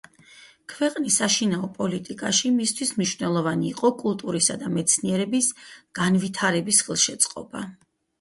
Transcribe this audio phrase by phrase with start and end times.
[0.71, 5.51] ქვეყნის საშინაო პოლიტიკაში მისთვის მნიშვნელოვანი იყო კულტურისა და მეცნიერების
[6.01, 7.63] განვითარების ხელშეწყობა.